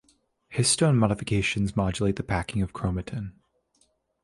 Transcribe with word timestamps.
Histone 0.51 0.97
modifications 0.97 1.75
modulate 1.77 2.15
the 2.15 2.23
packing 2.23 2.63
of 2.63 2.73
chromatin. 2.73 3.33